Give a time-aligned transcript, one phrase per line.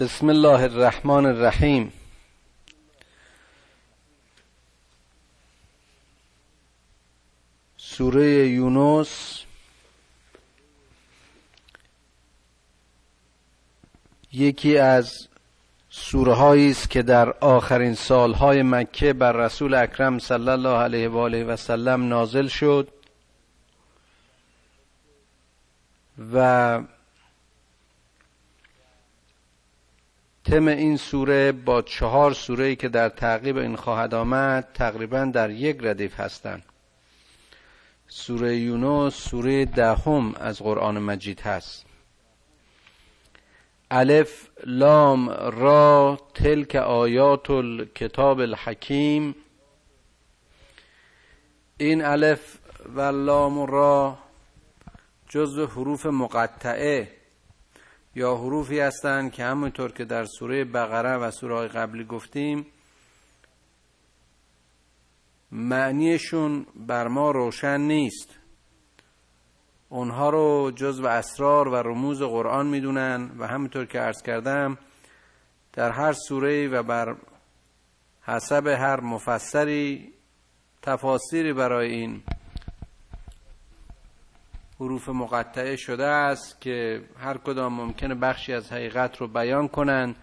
[0.00, 1.92] بسم الله الرحمن الرحیم.
[7.76, 9.42] سوره یونس
[14.32, 15.28] یکی از
[15.90, 16.40] سوره
[16.70, 21.56] است که در آخرین سالهای مکه بر رسول اکرم صلی الله علیه و آله و
[21.56, 22.88] سلم نازل شد
[26.32, 26.80] و
[30.50, 35.78] تم این سوره با چهار سوره که در تعقیب این خواهد آمد تقریبا در یک
[35.80, 36.62] ردیف هستند.
[38.06, 41.86] سوره یونس سوره دهم از قرآن مجید هست.
[43.90, 49.34] الف لام را تلک آیات الکتاب الحکیم.
[51.76, 52.58] این الف
[52.94, 54.18] و لام را
[55.28, 57.17] جزو حروف مقطعه
[58.14, 62.66] یا حروفی هستند که همونطور که در سوره بقره و سوره قبلی گفتیم
[65.52, 68.38] معنیشون بر ما روشن نیست.
[69.88, 74.78] اونها رو جزو اسرار و رموز قرآن می‌دونن و همونطور که عرض کردم
[75.72, 77.16] در هر سوره و بر
[78.22, 80.12] حسب هر مفسری
[80.82, 82.22] تفاسیری برای این
[84.80, 90.16] حروف مقطعه شده است که هر کدام ممکنه بخشی از حقیقت رو بیان کنند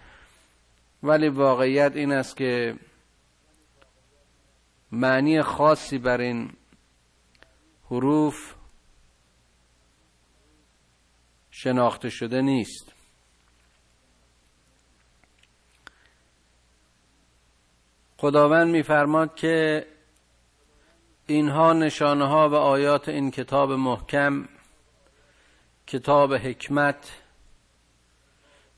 [1.03, 2.75] ولی واقعیت این است که
[4.91, 6.49] معنی خاصی بر این
[7.89, 8.55] حروف
[11.51, 12.91] شناخته شده نیست.
[18.17, 19.87] خداوند میفرماد که
[21.27, 24.47] اینها نشانه ها و آیات این کتاب محکم
[25.87, 27.11] کتاب حکمت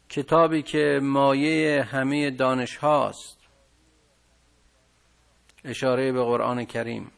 [0.09, 3.37] کتابی که مایه همه دانش هاست
[5.65, 7.11] اشاره به قرآن کریم.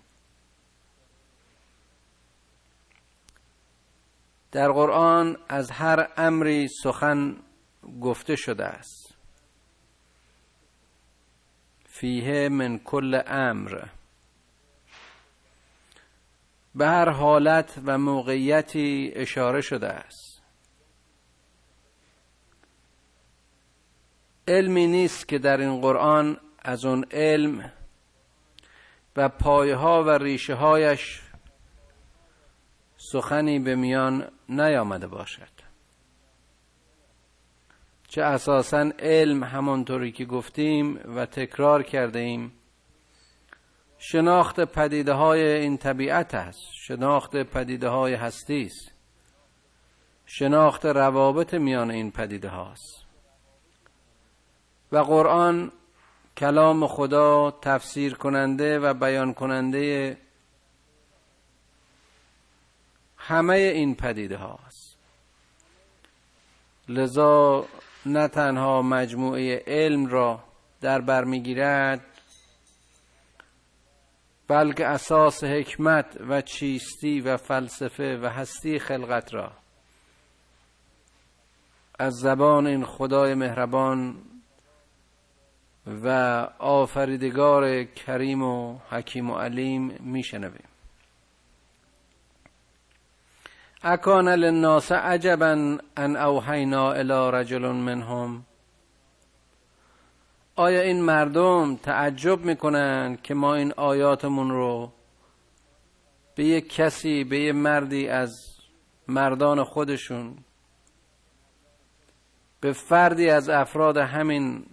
[4.52, 7.38] در قرآن از هر امری سخن
[8.02, 9.16] گفته شده است.
[11.86, 13.86] فیه من کل امر.
[16.76, 20.42] به هر حالت و موقعیتی اشاره شده است.
[24.48, 27.72] علمی نیست که در این قرآن از اون علم
[29.16, 31.22] و پایه ها و ریشه هایش
[32.98, 35.60] سخنی به میان نیامده باشد.
[38.08, 42.52] چه اساسا علم همانطوری که گفتیم و تکرار کرده ایم
[44.00, 46.62] شناخت پدیده های این طبیعت است.
[46.74, 48.92] شناخت پدیده های هستی است.
[50.26, 53.06] شناخت روابط میان این پدیده هاست
[54.92, 55.72] و قرآن
[56.38, 60.18] کلام خدا تفسیر کننده و بیان کننده
[63.18, 64.98] همه این پدیده هاست
[66.90, 67.66] لذا
[68.06, 70.44] نه تنها مجموعه علم را
[70.82, 72.02] در بر می‌گیرد
[74.50, 79.52] بلکه اساس حکمت و چیستی و فلسفه و هستی خلقت را.
[82.00, 84.16] از زبان این خدای مهربان
[86.04, 86.08] و
[86.60, 90.68] آفریدگار کریم و حکیم و علیم میشنویم.
[93.84, 98.46] اکان للناس عجبا ان اوحینا الى رجل منهم
[100.60, 104.92] آیا این مردم تعجب می‌کنن که ما این آیاتمون رو
[106.36, 108.32] به یک کسی به یک مردی از
[109.08, 110.38] مردان خودشون
[112.62, 114.66] به فردی از افراد همین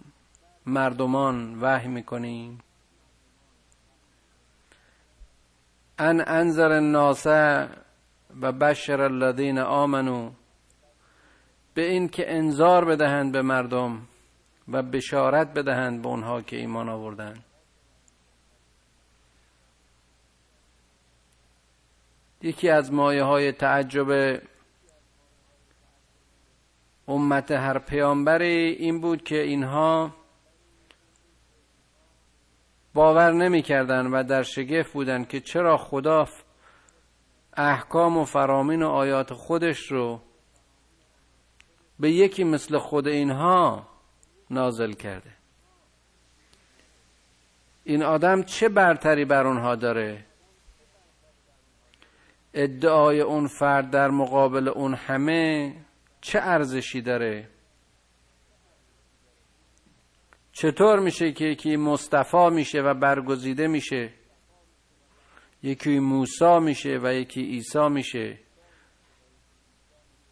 [0.65, 2.59] مردمان وحی می‌کنیم؟
[5.99, 7.27] ان انظر الناس
[8.41, 10.31] و بشر الذین آمنو
[11.73, 14.01] به این که انذار بدهند به مردم.
[14.67, 17.43] و بشارت بدهند به اونها که ایمان آوردن
[22.41, 24.41] یکی از مایه های تعجب
[27.07, 30.15] امت هر پیامبری این بود که اینها
[32.93, 36.27] باور نمی‌کردند و در شگفت بودند که چرا خدا
[37.57, 40.21] احکام و فرامین و آیات خودش رو
[41.99, 43.87] به یکی مثل خود اینها
[44.49, 45.31] نازل کرده.
[47.83, 50.25] این آدم چه برتری بر اونها داره؟
[52.53, 55.73] ادعای اون فرد در مقابل اون همه
[56.21, 57.49] چه ارزشی داره؟
[60.51, 64.13] چطور میشه که یکی مصطفی میشه و برگزیده میشه؟
[65.63, 68.39] یکی موسا میشه و یکی عیسی میشه.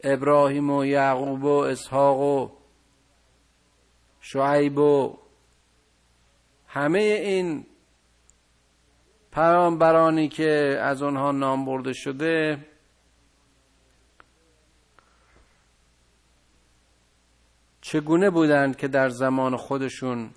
[0.04, 2.65] ابراهیم و یعقوب و اسحاق و
[4.28, 5.18] شعیب و
[6.68, 7.66] همه این
[9.32, 12.66] پیامبرانی که از آنها نام برده شده
[17.82, 20.30] چگونه بودند که در زمان خودشون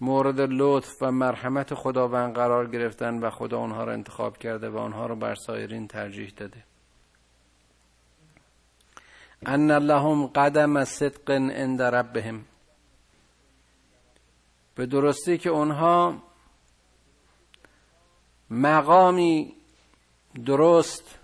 [0.00, 5.06] مورد لطف و مرحمت خداوند قرار گرفتن و خدا آنها را انتخاب کرده و آنها
[5.06, 6.64] را بر سایرین ترجیح داده؟
[9.46, 12.44] ان لهم قدم صدق عند ربهم.
[14.74, 16.22] به درستی که اونها
[18.50, 19.54] مقامی
[20.46, 21.18] درست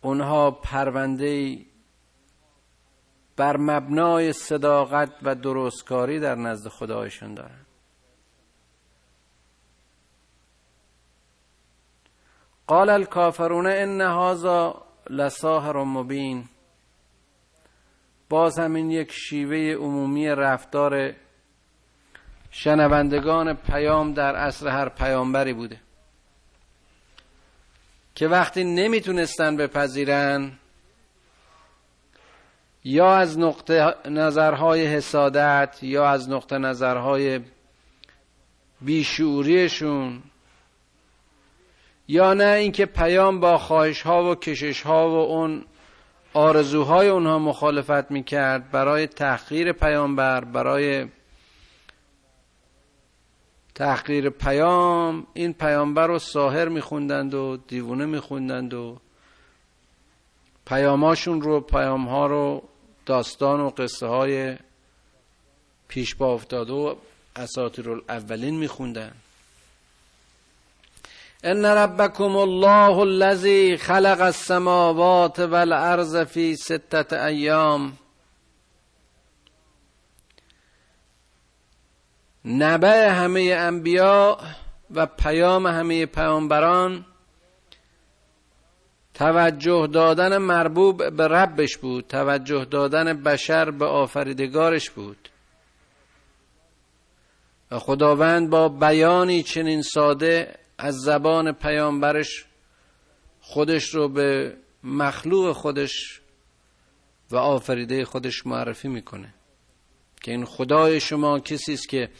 [0.00, 1.58] اونها پرونده
[3.36, 7.66] بر مبنای صداقت و درستکاری در نزد خدایشون دارن.
[12.72, 16.44] قال الکافرون ان هذا لساهر مبین.
[18.28, 21.12] باز همین یک شیوه عمومی رفتار
[22.50, 25.80] شنوندگان پیام در اصل هر پیامبری بوده
[28.14, 30.52] که وقتی نمی‌تونستن بپذیرن
[32.84, 37.40] یا از نقطه نظرهای حسادت یا از نقطه نظرهای
[38.80, 40.22] بیشعوریشون
[42.08, 45.64] یا نه اینکه پیام با خواهش ها و کشش ها و اون
[46.34, 51.06] آرزوهای اونها مخالفت می‌کرد برای تحقیر پیامبر برای
[53.74, 58.98] تحقیر پیام این پیامبر رو ساهر میخوندند و دیوونه میخوندند و
[60.66, 62.62] پیاماشون رو پیام ها رو
[63.06, 64.56] داستان و قصه های
[65.88, 66.94] پیش با افتاده و
[67.36, 69.12] اساطیر الاولین میخوندن
[71.44, 77.98] ان ربکم الله الذی خلق السماوات والارض فی ستت ایام.
[82.44, 84.38] نبع همه انبیا
[84.90, 87.04] و پیام همه پیامبران
[89.14, 95.28] توجه دادن مربوب به ربش بود توجه دادن بشر به آفریدگارش بود.
[97.70, 102.44] و خداوند با بیانی چنین ساده از زبان پیامبرش
[103.40, 106.20] خودش رو به مخلوق خودش
[107.30, 109.34] و آفریده خودش معرفی می‌کنه.
[110.20, 112.10] که این خدای شما کسی است که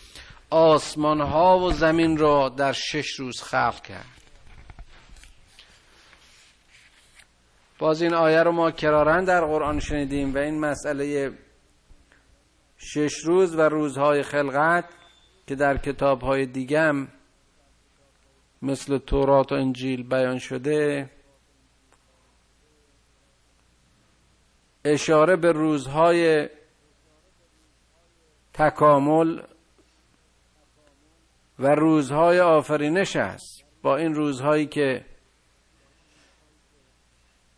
[0.51, 4.23] آسمان ها و زمین را در شش روز خلق کرد.
[7.79, 11.33] باز این آیه رو ما کرارن در قرآن شنیدیم و این مسئله
[12.79, 14.85] شش روز و روزهای خلقت
[15.47, 17.09] که در کتاب های دیگم
[18.63, 21.11] مثل تورات و انجیل بیان شده
[24.85, 26.49] اشاره به روزهای
[28.55, 29.43] تکامل
[31.59, 33.65] و روزهای آفرینش است.
[33.83, 35.05] با این روزهایی که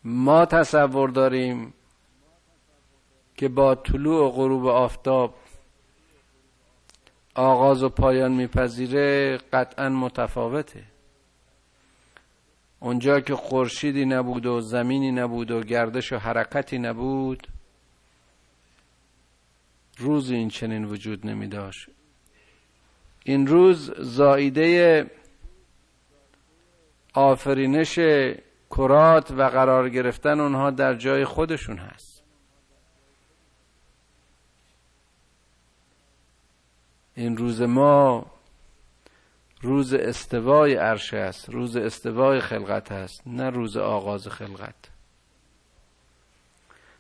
[0.05, 1.75] ما تصور داریم
[3.37, 5.35] که با طلوع و غروب آفتاب
[7.35, 10.94] آغاز و پایان میپذیره قطعا متفاوته.
[12.85, 17.49] اونجا که خورشیدی نبود و زمینی نبود و گردش و حرکتی نبود
[19.99, 21.89] روز این چنین وجود نمی داشت.
[23.25, 25.11] این روز زاییده
[27.15, 27.99] آفرینش
[28.71, 32.23] کرات و قرار گرفتن اونها در جای خودشون هست.
[37.15, 38.34] این روز ما
[39.65, 44.75] روز استوای عرش است روز استوای خلقت است نه روز آغاز خلقت.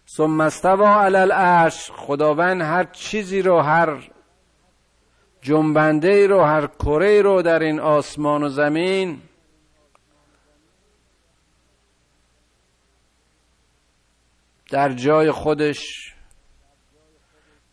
[0.09, 4.11] ثم استوا علی العرش خداوند هر چیزی رو هر
[5.42, 9.23] جنبنده ای رو هر کره رو در این آسمان و زمین
[14.71, 16.14] در جای خودش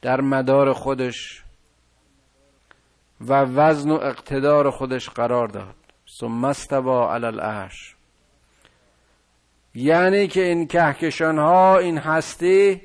[0.02, 1.44] در مدار خودش
[3.28, 5.76] و وزن و اقتدار خودش قرار داد.
[6.20, 7.96] ثم استوا علی العرش
[9.76, 12.82] یعنی که این کهکشان ها این هستی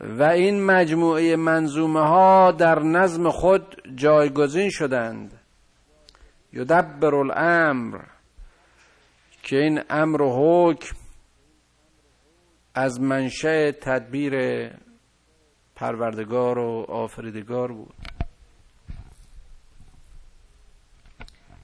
[0.00, 5.40] و این مجموعه منظومه ها در نظم خود جایگزین شدند.
[6.52, 7.98] یدبر الامر
[9.42, 10.96] که این امر و حکم
[12.74, 14.34] از منشأ تدبیر
[15.76, 17.94] پروردگار و آفریدگار بود.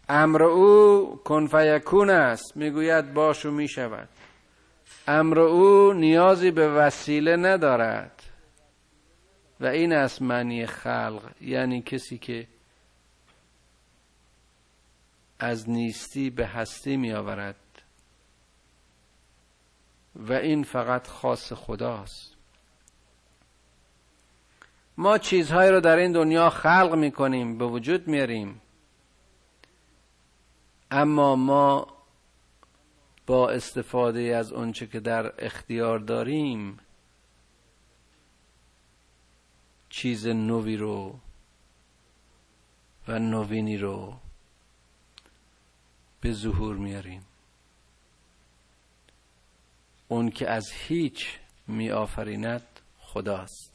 [0.09, 4.09] امر او کنفیکون است می‌گوید باش و می‌شود.
[5.07, 8.23] امر او نیازی به وسیله ندارد.
[9.61, 12.47] و این است معنی خلق یعنی کسی که
[15.39, 17.57] از نیستی به هستی می آورد
[20.15, 22.35] و این فقط خاص خداست.
[24.97, 28.61] ما چیزهایی رو در این دنیا خلق می کنیم به وجود میاریم.
[30.95, 31.87] اما ما
[33.27, 36.79] با استفاده از اونچه که در اختیار داریم
[39.89, 41.19] چیز نوی رو
[43.09, 44.17] و نوینی رو
[46.21, 47.27] به ظهور میاریم.
[50.09, 53.73] اون که از هیچ می آفریند خداست.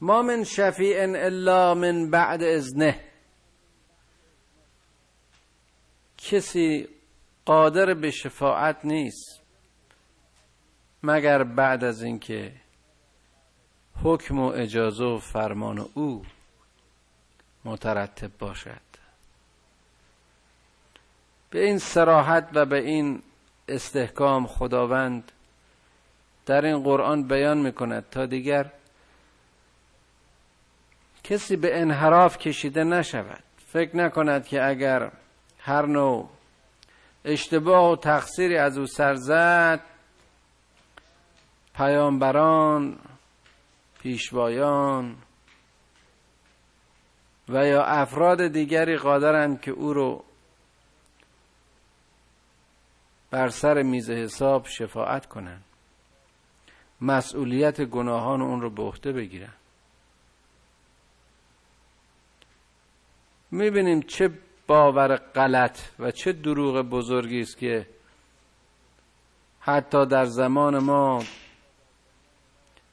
[0.00, 3.13] ما من شفیع الا من بعد ازنه
[6.24, 6.88] کسی
[7.44, 9.40] قادر به شفاعت نیست
[11.02, 12.52] مگر بعد از اینکه
[14.02, 16.24] حکم و اجازه و فرمان او
[17.64, 18.80] مترتب باشد.
[21.50, 23.22] به این سراحت و به این
[23.68, 25.32] استحکام خداوند
[26.46, 28.70] در این قرآن بیان می‌کند تا دیگر
[31.24, 33.42] کسی به انحراف کشیده نشود.
[33.72, 35.10] فکر نکند که اگر
[35.64, 36.28] هر نوع.
[37.24, 39.80] اشتباه و تقصیری از او سرزد
[41.74, 42.98] پیامبران
[43.98, 45.16] پیشوایان
[47.48, 50.24] و یا افراد دیگری قادرند که او رو
[53.30, 55.64] بر سر میز حساب شفاعت کنند.
[57.00, 59.54] مسئولیت گناهان اون رو به عهده بگیرن
[63.50, 64.30] می‌بینیم چه
[64.66, 67.86] باور غلط و چه دروغ بزرگی است که
[69.60, 71.24] حتی در زمان ما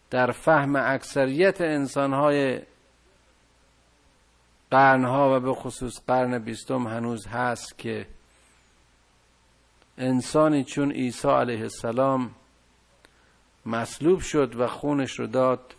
[0.10, 2.62] در فهم اکثریت انسانهای
[4.72, 8.08] قرنها و به خصوص قرن بیستم هنوز هست که
[9.98, 12.36] انسانی چون عیسی علیه السلام
[13.66, 15.76] مصلوب شد و خونش رو داد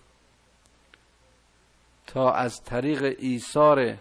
[2.06, 3.96] تا از طریق ایثار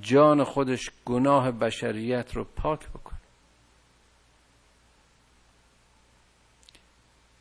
[0.00, 3.18] جان خودش گناه بشریت رو پاک بکنه.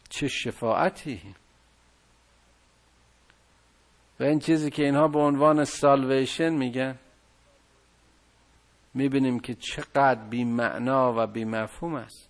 [0.10, 1.36] چه شفاعتی.
[4.20, 7.00] و این چیزی که اینها به عنوان سالویشن میگن
[8.94, 12.30] می‌بینیم که چقدر بی معنا و بی مفهوم است.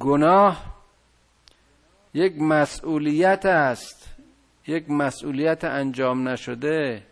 [0.00, 0.76] گناه
[2.14, 4.19] یک مسئولیت است.
[4.66, 7.02] یک مسئولیت انجام نشده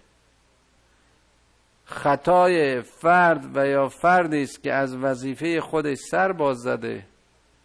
[1.84, 7.06] خطای فرد و یا فردی است که از وظیفه خودش سر باز زده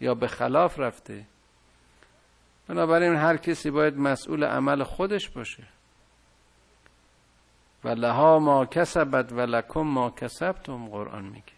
[0.00, 1.24] یا به خلاف رفته.
[2.68, 5.62] بنابراین هر کسی باید مسئول عمل خودش باشه.
[7.84, 11.54] و لها ما کسبت و لکم ما کسبتم قرآن میگه.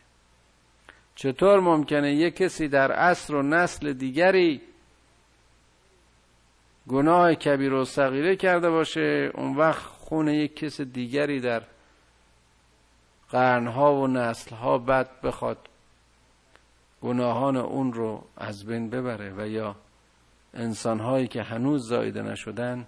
[1.15, 4.61] چطور ممکنه یک کسی در عصر و نسل دیگری
[6.89, 11.63] گناه کبیر و صغیره کرده باشه اون وقت خون یک کس دیگری در
[13.31, 15.69] قرنها و نسلها بعد بخواد
[17.03, 19.77] گناهان اون رو از بین ببره و یا
[20.55, 22.87] انسانهایی که هنوز زایده نشدن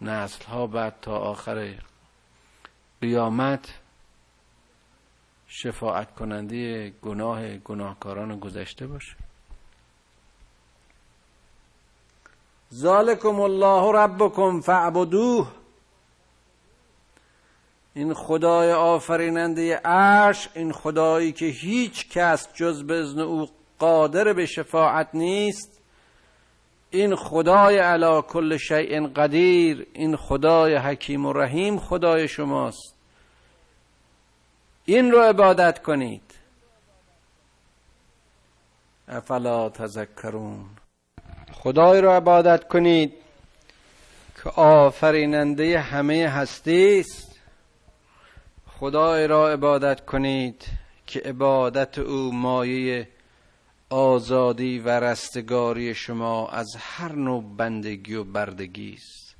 [0.00, 1.74] نسلها بعد تا آخر
[3.00, 3.78] قیامت
[5.48, 9.16] شفاعت کننده گناه گناهکاران گذشته باشه.
[12.74, 15.52] ذالکم الله ربکم فعبدوه.
[17.94, 23.48] این خدای آفریننده عرش این خدایی که هیچ کس جز به ازن او
[23.78, 25.80] قادر به شفاعت نیست.
[26.90, 32.94] این خدای علا کل شیء قدیر این خدای حکیم و رحیم خدای شماست.
[34.84, 36.34] این رو عبادت کنید.
[39.08, 40.64] افلا تذکرون.
[41.62, 43.12] خدای رو عبادت کنید
[44.42, 47.40] که آفریننده همه هستی است.
[48.66, 50.64] خدای را عبادت کنید
[51.06, 53.08] که عبادت او مایه
[53.90, 59.36] آزادی و رستگاری شما از هر نوع بندگی و بردگی است.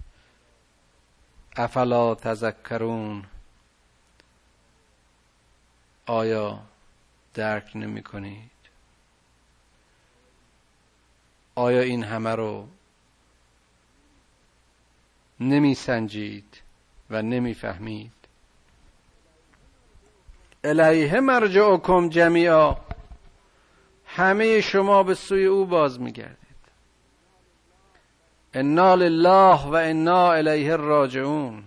[1.57, 3.25] افلا تذکرون.
[6.07, 6.59] آیا
[7.35, 8.60] درک نمی کنید؟
[11.55, 12.67] آیا این همه رو
[15.41, 16.63] نمی سنجید
[17.11, 18.13] و نمی فهمید
[20.65, 22.77] الیه مرجعکم جمیعا.
[24.07, 26.37] همه شما به سوی او باز میگردید.
[28.55, 31.63] انا لله و انا الیه راجعون.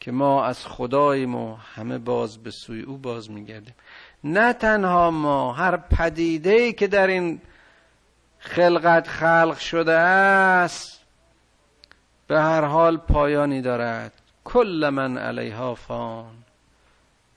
[0.00, 3.74] که ما از خداییم و همه باز به سوی او باز میگردیم.
[4.24, 7.40] نه تنها ما هر پدیده که در این
[8.38, 11.04] خلقت خلق شده است.
[12.26, 14.12] به هر حال پایانی دارد.
[14.44, 16.34] کل من علیها فان.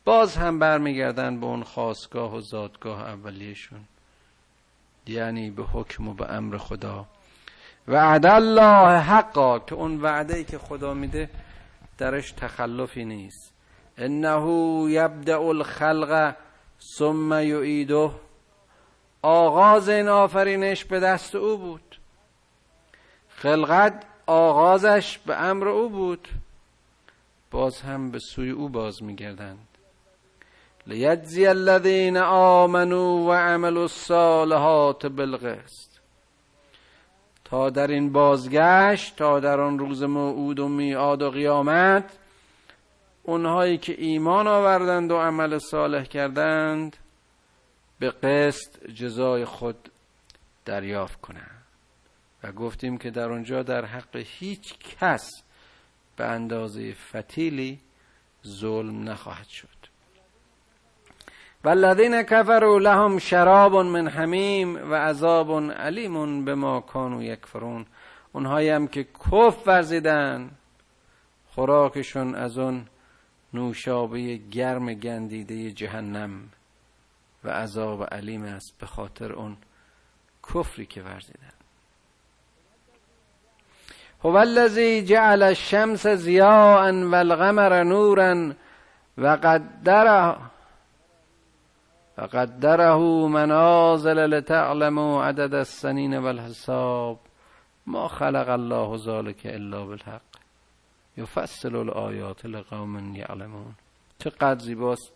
[0.06, 3.80] باز هم برمیگردن به اون خواستگاه و زادگاه اولیشون.
[5.08, 7.06] یعنی به حکم و به امر خدا.
[7.88, 11.30] وعد الله حقا که اون وعده ای که خدا میده
[11.98, 13.54] درش تخلفی نیست.
[13.98, 14.46] انه
[14.90, 16.36] یبدع الخلق
[16.98, 18.12] ثم یعیده.
[19.22, 22.00] آغاز این آفرینش به دست او بود.
[23.30, 26.28] خلقت آغازش به امر او بود.
[27.52, 29.68] باز هم به سوی او باز میگردند.
[30.88, 35.92] لیجزی الذین آمنوا و عملوا الصالحات بالقسط.
[37.52, 42.18] تا در این بازگشت تا در آن روز موعود و میعاد و قیامت
[43.24, 46.98] اونهایی که ایمان آوردند و عمل صالح کردند
[48.02, 49.90] به قسط جزای خود
[50.66, 51.64] دریافت کنند
[52.44, 55.44] و گفتیم که در اونجا در حق هیچ کس
[56.16, 57.80] به اندازه فتیلی
[58.48, 59.68] ظلم نخواهد شد.
[61.64, 67.86] والذین کفروا لهم شراب من حمیم و عذاب علیم به ما کانوا یکفرون.
[68.34, 70.52] اونهایی هم که کف ورزیدن
[71.48, 72.86] خوراکشون از اون
[73.54, 76.50] نوشابه گرم گندیده جهنم.
[77.44, 79.58] و عذاب علیم است به خاطر اون
[80.44, 81.52] کفری که ورزیدن
[84.24, 88.54] هو الذی جعل الشمس ضیاء والقمر نورا
[89.18, 90.38] و قدره
[92.18, 97.20] و قدره منازل لتعلموا عدد السنین والحساب
[97.88, 100.22] ما خلق الله ذلك الا بالحق.
[101.18, 103.76] یفصل الآیات لقوم یعلمون.
[104.20, 105.14] چقدر زیباست.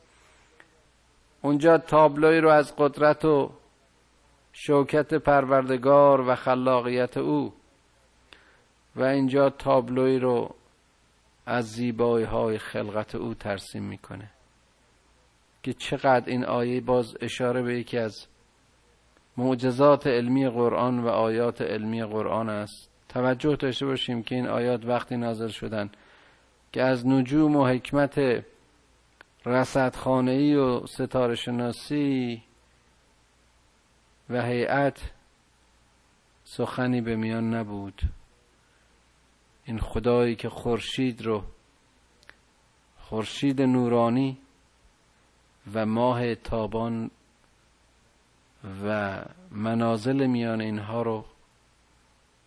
[1.45, 3.51] اونجا تابلوی رو از قدرت و
[4.53, 7.53] شوکت پروردگار و خلاقیت او
[8.95, 10.55] و اینجا تابلوی رو
[11.45, 14.29] از زیبایی های خلقت او ترسیم می‌کنه.
[15.63, 18.27] که چقدر این آیه باز اشاره به یکی از
[19.37, 22.89] معجزات علمی قرآن و آیات علمی قرآن است.
[23.09, 25.89] توجه داشته باشیم که این آیات وقتی نازل شدن
[26.71, 28.45] که از نجوم و حکمت
[29.45, 32.43] رصدخانه‌ای و ستاره شناسی
[34.29, 35.11] و هیئت
[36.43, 38.01] سخنی به میان نبود.
[39.65, 41.43] این خدایی که خورشید رو
[42.99, 44.37] خورشید نورانی
[45.73, 47.11] و ماه تابان
[48.85, 51.25] و منازل میان اینها رو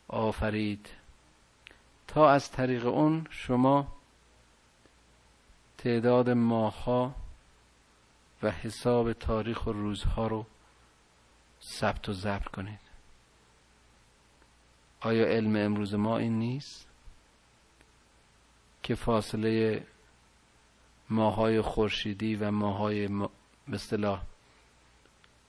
[0.08, 0.90] آفرید.
[2.06, 3.97] تا از طریق اون شما
[5.78, 7.14] تعداد ماهها
[8.42, 10.46] و حساب تاریخ و روزها رو
[11.62, 12.80] ثبت و ضبط کنید.
[15.00, 16.86] آیا علم امروز ما این نیست
[18.82, 19.86] که فاصله
[21.10, 23.28] ماهای خورشیدی و ماهای به
[23.72, 24.22] اصطلاح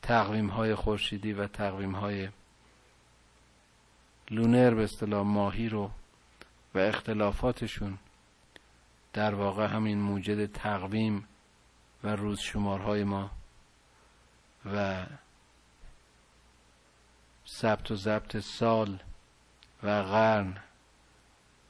[0.01, 2.29] تقویم های خورشیدی و تقویم های
[4.31, 5.91] لونر به اصطلاح ماهی رو
[6.75, 7.97] و اختلافاتشون
[9.13, 11.27] در واقع همین موجد تقویم
[12.03, 13.31] و روز شمارهای ما
[14.73, 15.05] و
[17.47, 18.99] ثبت و ضبط سال
[19.83, 20.57] و قرن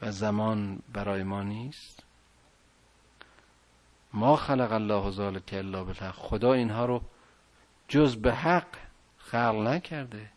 [0.01, 2.03] و زمان برای ما نیست.
[4.13, 6.15] ما خلق الله ذلک الا بالحق.
[6.15, 7.01] خدا اینها رو
[7.87, 8.67] جز به حق
[9.17, 10.31] خلق نکرده.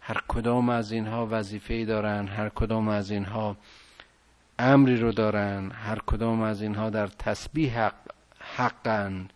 [0.00, 3.56] هر کدام از اینها وظیفه دارن هر کدام از اینها
[4.62, 7.94] امری رو دارن هر کدام از اینها در تسبیح حق
[8.38, 9.32] حقند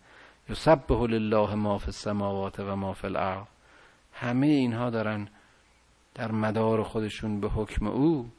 [0.49, 3.45] یسبح لله ما فی السماوات و ما فی الارض.
[4.13, 5.27] همه اینها دارن
[6.15, 8.31] در مدار خودشون به حکم او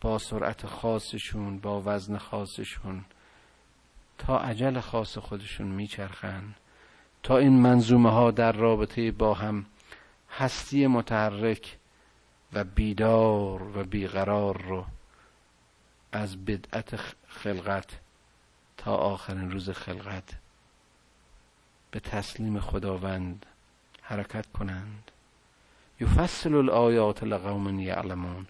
[0.00, 3.04] با سرعت خاصشون با وزن خاصشون
[4.18, 6.54] تا عجل خاص خودشون میچرخن.
[7.22, 9.66] تا این منظومه ها در رابطه با هم
[10.30, 11.76] هستی متحرک
[12.52, 14.84] و بیدار و بیقرار رو
[16.14, 16.96] از بدعت
[17.28, 18.00] خلقت
[18.76, 20.34] تا آخرین روز خلقت.
[21.90, 23.46] به تسلیم خداوند
[24.02, 25.10] حرکت کنند.
[26.00, 28.46] یفصل الآیات لقوم یعلمون.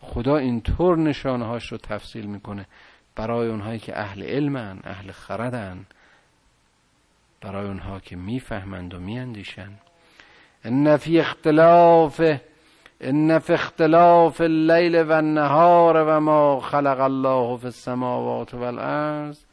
[0.00, 2.66] خدا اینطور نشانه هاش رو تفصیل می‌کنه
[3.14, 5.86] برای اونهایی که اهل علمن اهل خردن
[7.40, 9.80] برای اونها که می‌فهمند و میاندیشند.
[10.64, 12.20] ان فی اختلاف
[13.06, 19.44] ان فی اختلاف اللیل و النهار و ما خلق الله فی السماوات والارض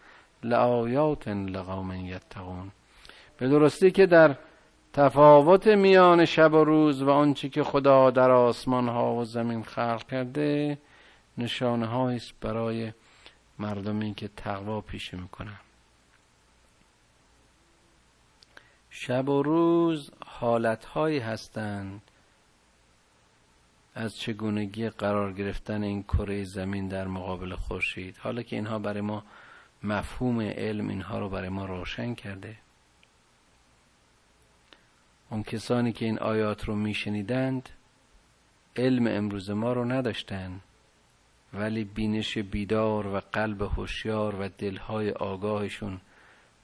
[0.43, 2.71] لآیات لقوم یتقون
[3.37, 4.35] به درستی که در
[4.93, 10.03] تفاوت میان شب و روز و آنچه که خدا در آسمان ها و زمین خلق
[10.03, 10.77] کرده
[11.37, 12.93] نشانه است برای
[13.59, 15.59] مردمی که تقوا پیشه می‌کنن
[18.89, 22.10] شب و روز حالتهایی هستند
[23.95, 28.17] از چگونگی قرار گرفتن این کره زمین در مقابل خورشید.
[28.17, 29.23] حالا که اینها برای ما
[29.83, 32.55] مفهوم علم اینها رو برای ما روشن کرده.
[35.29, 37.69] اون کسانی که این آیات رو میشنیدند
[38.75, 40.61] علم امروز ما رو نداشتند
[41.53, 46.01] ولی بینش بیدار و قلب هوشیار و دلهای آگاهشون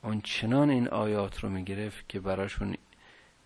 [0.03, 2.75] اون چنان این آیات رو می‌گرفت که براشون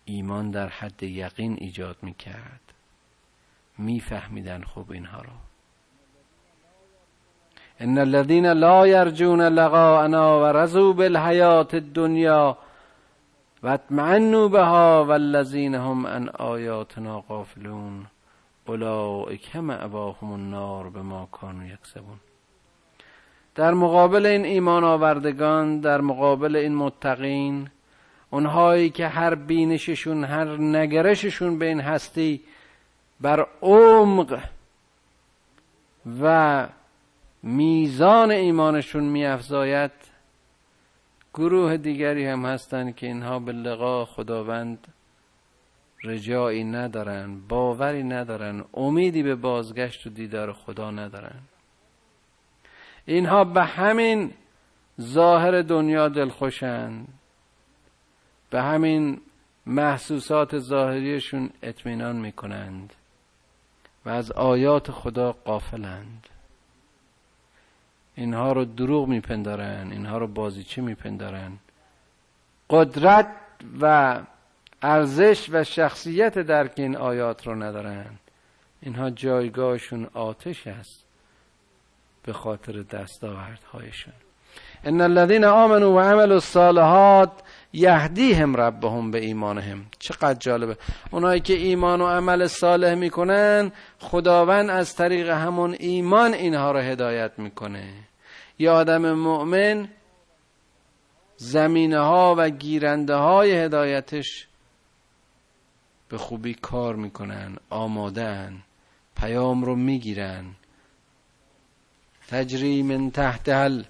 [0.04, 2.61] ایمان در حد یقین ایجاد می‌کرد.
[3.78, 5.32] میفهمیدن خوب اینها رو.
[7.80, 12.56] ان الذين لا يرجون لقاءنا ورزوا بالحیات الدنیا
[13.62, 13.78] و
[14.48, 18.06] بها والذین هم عن آیاتنا غافلون.
[18.68, 22.20] اولئک مأواهم النار بما كانوا یکسبون.
[23.54, 27.68] در مقابل این ایمان آوردگان در مقابل این متقین
[28.30, 32.40] اونهایی که هر بینششون هر نگرششون به این هستی
[33.22, 34.44] بر عمق
[36.22, 36.68] و
[37.42, 39.90] میزان ایمانشون میافزاید
[41.34, 44.86] گروه دیگری هم هستند که اینها به لقا خداوند
[46.04, 51.40] رجایی ندارن باوری ندارن امیدی به بازگشت و دیدار خدا ندارن.
[53.06, 54.32] اینها به همین
[55.00, 57.08] ظاهر دنیا دلخوشند
[58.50, 59.20] به همین
[59.66, 62.94] محسوسات ظاهریشون اطمینان می‌کنند.
[64.06, 66.26] و از آیات خدا قافلند
[68.14, 71.52] اینها رو دروغ میپندارن اینها رو بازیچه میپندارن.
[72.70, 73.26] قدرت
[73.80, 74.16] و
[74.82, 78.06] ارزش و شخصیت درک این آیات رو ندارن.
[78.80, 81.04] اینها جایگاهشون آتش است
[82.22, 84.14] به خاطر دستاوردهایشون.
[84.84, 87.32] ان الذين آمنوا و عملوا الصالحات
[87.72, 89.86] یهدیهم ربهم به ایمانهم.
[89.98, 90.76] چقدر جالبه.
[91.10, 97.38] اونایی که ایمان و عمل صالح می‌کنن خداوند از طریق همون ایمان اینها رو هدایت
[97.38, 97.92] می‌کنه.
[98.58, 99.88] یه آدم مؤمن
[101.36, 104.46] زمینه ها و گیرنده های هدایتش
[106.08, 108.62] به خوبی کار می‌کنن آمادن
[109.16, 110.44] پیام رو می‌گیرن.
[112.28, 113.84] تجری من تحت هل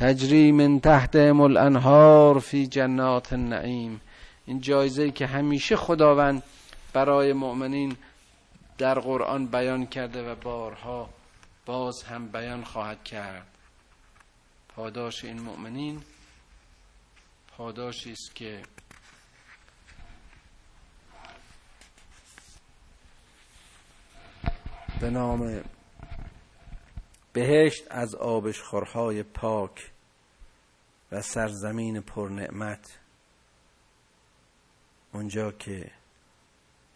[0.00, 4.00] تجری من تحت الانهار فی جنات النعیم.
[4.46, 6.42] این جایزه که همیشه خداوند
[6.92, 7.96] برای مؤمنین
[8.78, 11.10] در قرآن بیان کرده و بارها
[11.66, 13.46] باز هم بیان خواهد کرد.
[14.76, 16.02] پاداش این مؤمنین
[17.56, 18.62] پاداشی است که
[25.00, 25.60] به نام
[27.32, 29.90] بهشت از آبشخورهای پاک
[31.12, 32.98] و سرزمین پرنعمت.
[35.12, 35.90] اونجا که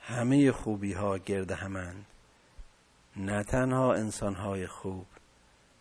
[0.01, 2.07] همه خوبی ها گرد همند
[3.17, 5.07] نه تنها انسان های خوب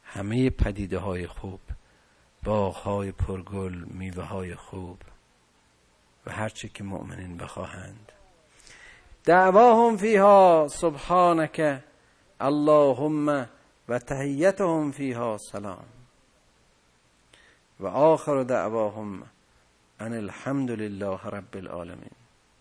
[0.04, 1.60] همه پدیده های خوب
[2.44, 4.98] باغ های پرگل میوه های خوب
[6.26, 8.12] و هرچه که مؤمنین بخواهند.
[9.24, 11.82] دعواهم فیها سبحانک
[12.40, 13.50] اللهم
[13.88, 15.86] و تحیتهم فیها سلام.
[17.80, 19.24] و آخر دعواهم
[20.00, 22.12] ان الحمد لله رب العالمین.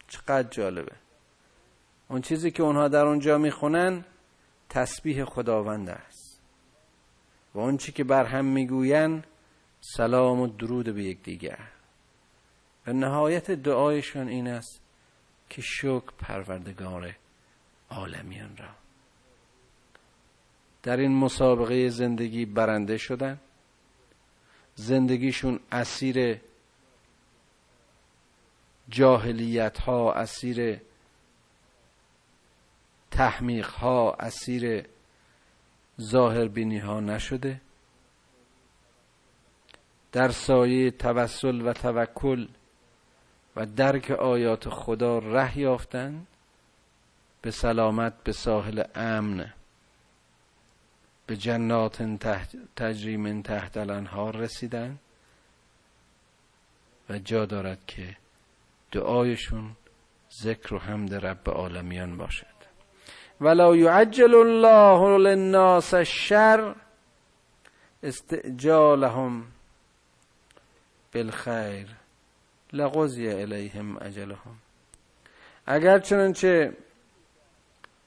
[0.08, 0.92] چقدر جالبه.
[2.08, 4.04] اون چیزی که اونها در اونجا می‌خونن
[4.68, 6.42] تسبیح خداوند است.
[7.54, 9.22] و اون چی که بر هم می‌گوین
[9.80, 11.68] سلام و درود به یکدیگر.
[12.86, 14.80] و نهایت دعایشان این است
[15.48, 17.16] که شکر پروردگار
[17.90, 18.81] عالمیان را.
[20.82, 23.40] در این مسابقه زندگی برنده شدن.
[24.74, 26.40] زندگیشون اسیر
[28.88, 30.80] جاهلیت ها اسیر
[33.10, 34.86] تحمیق ها اسیر
[36.00, 37.60] ظاهر بینی ها نشده.
[40.12, 42.48] در سایه توسل و توکل
[43.56, 46.26] و درک آیات خدا ره یافتند
[47.42, 49.52] به سلامت به ساحل امن.
[51.32, 54.98] به جنات تحت تجری من تحت الانهار رسیدن
[57.10, 58.16] و جا دارد که
[58.92, 59.70] دعایشون
[60.42, 62.46] ذکر و حمد رب عالمیان باشد.
[63.40, 66.74] ولا یعجل الله للناس الشر
[68.02, 69.44] استعجالهم
[71.14, 71.86] بالخیر
[72.72, 74.56] لغزی الیهم اجلهم.
[75.66, 76.72] اگر چنانچه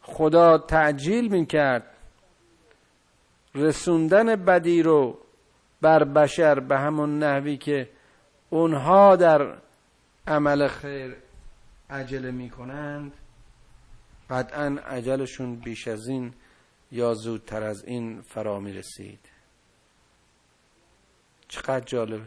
[0.01, 1.94] خدا تعجیل می‌کرد
[3.55, 5.17] رسوندن بدی رو
[5.81, 7.89] بر بشر به همون نحوی که
[8.49, 9.55] اونها در
[10.27, 11.15] عمل خیر
[11.89, 13.11] عجله می‌کنند
[14.29, 16.33] قطعا عجلشون بیش از این
[16.91, 19.19] یا زودتر از این فرا می رسید
[21.47, 22.25] چقدر جالبه.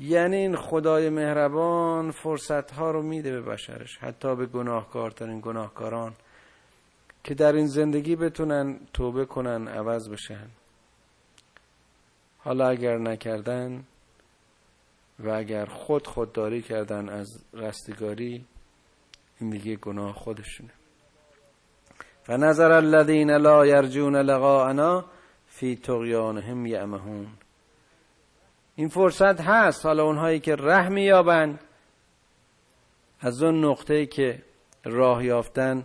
[0.00, 6.14] یعنی این خدای مهربان فرصت ها رو میده به بشرش حتی به گناهکارترین گناهکاران.
[7.24, 10.48] که در این زندگی بتونن توبه کنن عوض بشن.
[12.38, 13.84] حالا اگر نکردن
[15.18, 18.44] و اگر خود خودداری کردن از رستگاری
[19.40, 20.70] این دیگه گناه خودشونه.
[22.28, 25.04] و نظر الذین لا یرجون لقاءنا
[25.46, 27.26] فی طغیانهم یعمهون.
[28.76, 31.60] این فرصت هست حالا اونهایی که ره مییابند
[33.20, 34.42] از اون نقطه که
[34.84, 35.84] راه یافتن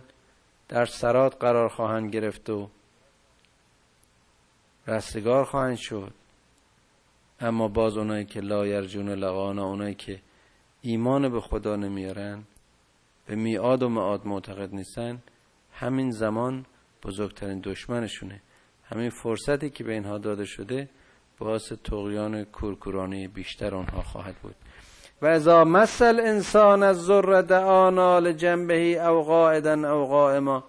[0.68, 2.68] در سرات قرار خواهند گرفت و
[4.86, 6.12] رستگار خواهند شد.
[7.40, 10.20] اما باز اونایی که لا یرجون لقانا اونایی که
[10.80, 12.44] ایمان به خدا نمیارن
[13.26, 15.22] به میعاد و معاد معتقد نیستن
[15.72, 16.66] همین زمان
[17.02, 18.42] بزرگترین دشمنشونه.
[18.84, 20.88] همین فرصتی که به اینها داده شده
[21.38, 24.54] باعث تقیان کورکورانه بیشتر آنها خواهد بود.
[25.22, 30.64] و ازا مثل انسان از ذر دعانا لجنبهی او قاعدا او قائما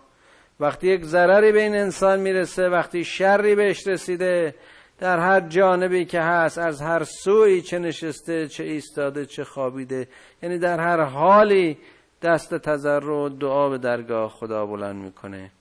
[0.59, 4.55] وقتی یک ضرری به این انسان می‌رسه وقتی شری بهش رسیده
[4.99, 10.07] در هر جانبی که هست از هر سوی چه نشسته چه ایستاده چه خوابیده
[10.43, 11.77] یعنی در هر حالی
[12.21, 15.51] دست تضرع و دعا به درگاه خدا بلند می‌کنه.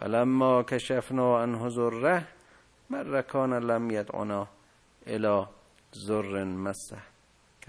[0.00, 2.24] فلما کشفنا عن ذره
[2.90, 4.48] مرکان لم یدعنا
[5.06, 5.46] الى
[5.94, 6.96] ذر مسه.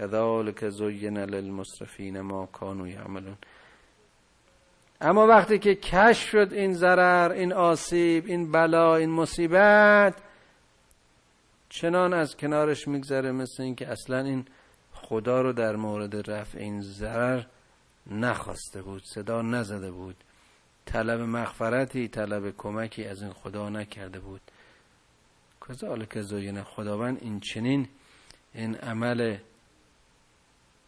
[0.00, 3.36] کذالک زین للمصرفین ما کانوا یعملون
[5.00, 10.14] اما وقتی که کشف شد این ضرر این آسیب این بلا این مصیبت
[11.68, 14.44] چنان از کنارش میگذره مثل اینکه اصلا این
[14.92, 17.42] خدا رو در مورد رفع این ضرر
[18.06, 20.16] نخواسته بود صدا نزده بود.
[20.86, 24.40] طلب مغفرتی طلب کمکی از این خدا نکرده بود.
[26.10, 27.88] که زوین خداوند این چنین
[28.54, 29.36] این عمل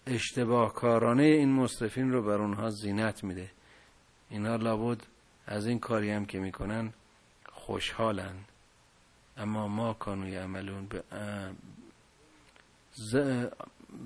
[0.07, 3.51] اشتباه کارانه این مصرفین رو بر اونها زینت میده.
[4.31, 5.01] اینها لابد
[5.47, 6.93] از این کاری هم که می‌کنن
[7.53, 8.35] خوشحالن.
[9.37, 10.89] اما ما کانوی عملون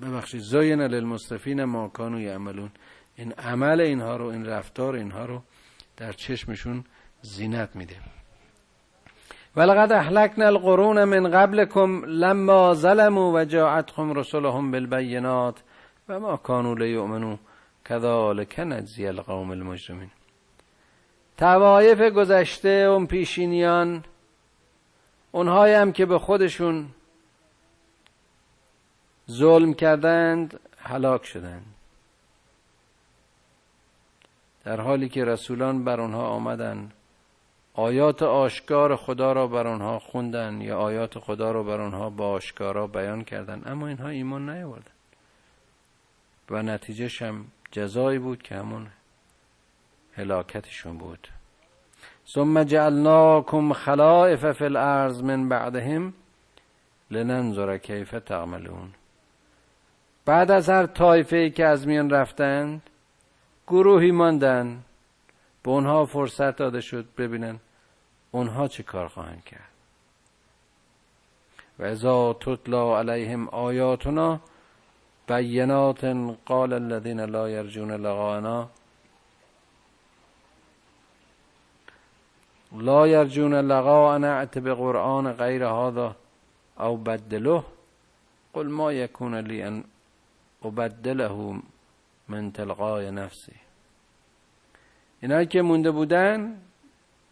[0.01, 2.71] ببخشید زاین للمصرفین ما کانوی عملون
[3.15, 5.41] این عمل اینها رو این رفتار اینها رو
[5.97, 6.83] در چشمشون
[7.21, 7.95] زینت میده.
[9.55, 15.63] ولقد احلکنا القرون من قبلكم لما ظلموا و جاءتهم رسلهم بالبینات.
[16.09, 17.37] و ما کانوا لیؤمنوا
[17.85, 20.09] كذلك نجزی القوم المجرمین.
[21.37, 24.03] توایف گذشته اون پیشینیان
[25.31, 26.87] اونهایی هم که به خودشون
[29.31, 31.65] ظلم کردند هلاک شدند.
[34.65, 36.93] در حالی که رسولان بر آنها آمدند
[37.73, 42.87] آیات آشکار خدا را بر آنها خوندن یا آیات خدا را بر آنها با آشکارا
[42.87, 44.96] بیان کردند اما اینها ایمان نیاوردند
[46.49, 48.87] و نتیجهش هم جزایی بود که همون
[50.13, 51.27] هلاکتشون بود.
[52.27, 56.13] ثم جعلناكم خلائف في الارض من بعدهم
[57.11, 58.93] لننظر کیف تعملون.
[60.25, 62.81] بعد از هر طایفه که از میان رفتند
[63.67, 64.83] گروهی ماندن
[65.63, 67.59] به اونها فرصت داده شد ببینن
[68.31, 69.69] اونها چه کار خواهند کرد.
[71.79, 74.39] و ازا تطلا علیهم آیاتنا
[75.27, 76.05] بینات
[76.45, 78.67] قال الذين لا يرجون لقاءنا.
[82.71, 86.15] لا يرجون لقاءنا ات بقرآن غیر هذا
[86.79, 87.63] او بدله.
[88.53, 89.83] قل ما يكون لي ان
[90.63, 91.61] ابدله
[92.29, 93.55] من تلقای نفسی.
[95.21, 96.61] اینایی که مونده بودن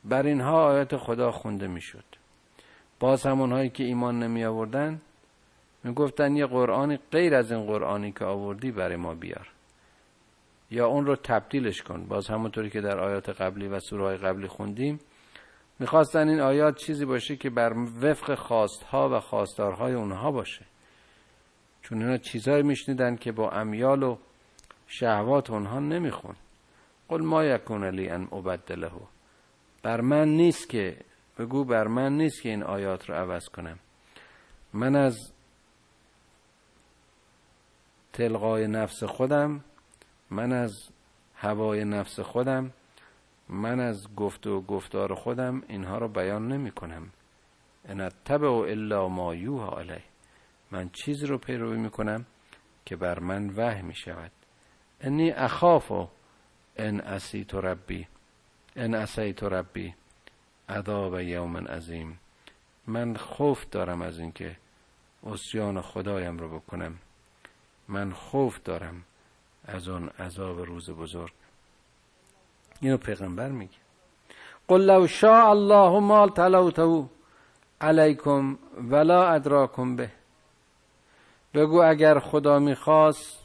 [0.03, 2.03] بر اینها آیات خدا خونده می‌شد.
[2.99, 5.01] باز همونهایی که ایمان نمی آوردن
[5.85, 9.49] می گفتن یه قرآنی غیر از این قرآنی که آوردی برای ما بیار.
[10.71, 12.05] یا اون رو تبدیلش کن.
[12.05, 14.99] باز همونطوری که در آیات قبلی و سوره قبلی خوندیم
[15.79, 20.65] می‌خواستن این آیات چیزی باشه که بر وفق خواستها و خواستارهای اونها باشه.
[21.81, 24.17] چون اینا چیزهایی میشنیدن که با امیال و
[24.87, 26.35] شهوات اونها نمیخون.
[27.09, 28.91] قل ما یکون لی ان ابدله.
[29.83, 30.97] بر من نیست که
[31.39, 33.79] بگو بر من نیست که این آیات رو عوض کنم.
[34.73, 35.34] من از
[38.15, 39.63] تلقای نفس خودم
[40.29, 40.89] من از
[41.35, 42.71] هوای نفس خودم
[43.49, 47.09] من از گفت و گفتار خودم اینها رو بیان نمی کنم.
[47.85, 50.03] ان تبع الا ما یوها علیه.
[50.71, 52.25] من چیز رو پیروی می کنم
[52.85, 54.31] که بر من وحی می شود.
[55.01, 56.09] انی اخاف
[56.77, 58.07] ان اسیت ربی
[58.75, 59.93] ان اسیت ربی
[60.69, 62.19] عذاب یوم عظیم.
[62.87, 64.57] من خوف دارم از اینکه
[65.23, 66.99] اسیان خدایم رو بکنم.
[67.87, 69.03] من خوف دارم
[69.67, 71.33] از اون عذاب روز بزرگ.
[72.81, 73.77] اینو پیغمبر میگه.
[74.67, 77.09] قل لو شاء الله ما تلوته
[77.81, 80.11] علیکم ولا ادراکم به.
[81.53, 83.39] بگو اگر خدا می‌خواست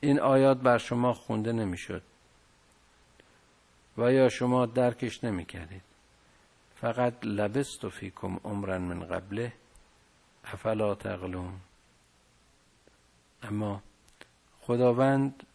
[0.00, 2.02] این آیات بر شما خونده نمی‌شد
[3.98, 5.82] و یا شما درکش نمی‌کردید.
[6.80, 9.52] فقط لبست فیکم عمرا من قبله
[10.44, 11.52] افلا تقلون
[13.44, 13.82] اما
[14.60, 15.46] خداوند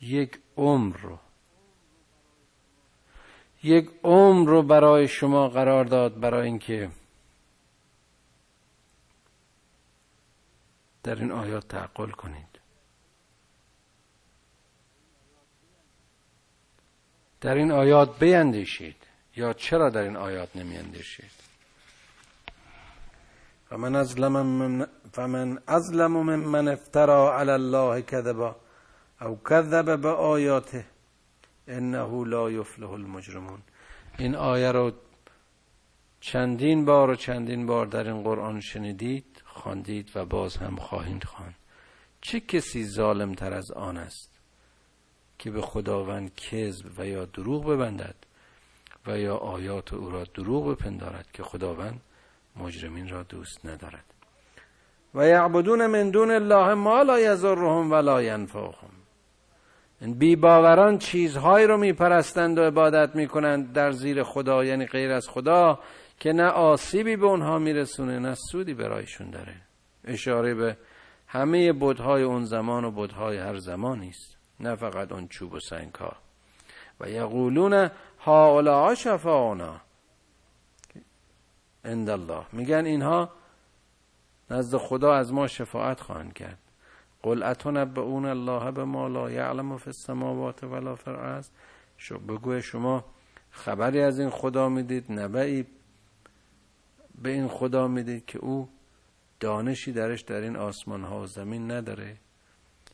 [0.00, 1.18] یک عمر رو
[3.62, 6.90] یک عمر رو برای شما قرار داد برای اینکه
[11.02, 12.46] در این آیات تعقل کنید.
[17.40, 18.96] در این آیات بیندیشید
[19.36, 21.30] یا چرا در این آیات نمیاندیشید
[23.70, 28.56] فمن ازلم من فمن ازلم من افترا علی الله کذبا
[29.20, 30.86] او کذب به آیاته
[31.68, 33.58] انه لا یفلح المجرمون.
[34.18, 34.92] این آیه رو
[36.20, 41.54] چندین بار و چندین بار در این قرآن شنیدید خواندید و باز هم خواهید خواند.
[42.20, 44.40] چه کسی ظالم تر از آن است
[45.38, 48.14] که به خداوند کذب و یا دروغ ببندد
[49.06, 52.00] و یا آیات او را دروغ بپندارد که خداوند
[52.56, 54.04] مجرمین را دوست ندارد.
[55.14, 58.90] و یعبدون من دون الله ما لا یضرهم ولا ینفعهم.
[60.00, 65.78] بی باوران چیزهایی رو میپرستند و عبادت می‌کنند در زیر خدا یعنی غیر از خدا
[66.20, 69.54] که نه آسیبی به اونها میرسونه نه سودی برایشون داره.
[70.04, 70.76] اشاره به
[71.26, 75.94] همه بدهای اون زمان و بدهای هر زمانی است نه فقط اون چوب و سنگ
[75.94, 76.12] ها
[77.00, 79.80] و یقولون هاولا شفاعنا
[81.86, 83.32] عند الله میگن اینها
[84.50, 86.58] نزد خدا از ما شفاعت خواهند کرد.
[87.22, 91.48] قل اتنبئون الله به ما لا یعلم فی السماوات ولا فی الارض.
[92.28, 93.04] بگو شما
[93.50, 95.66] خبری از این خدا می‌دید نبعی
[97.22, 98.68] به این خدا می‌دید که او
[99.40, 102.16] دانشی درش در این آسمان ها و زمین نداره.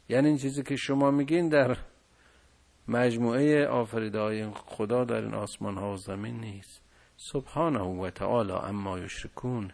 [0.09, 1.77] یعنی این چیزی که شما میگین در
[2.89, 6.82] مجموعه آفریده های خدا در این آسمان ها و زمین نیست.
[7.25, 9.73] سبحانه و تعالی اما یشرکون.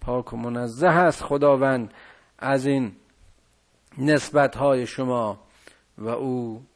[0.00, 1.94] پاک و منزه است خداوند
[2.38, 2.96] از این
[3.98, 5.40] نسبت های شما
[5.98, 6.66] و او